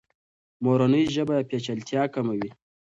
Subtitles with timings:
[0.63, 2.49] مورنۍ ژبه پیچلتیا کموي.